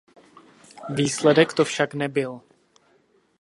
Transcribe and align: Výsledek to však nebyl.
Výsledek 0.89 1.53
to 1.53 1.65
však 1.65 1.93
nebyl. 1.93 2.41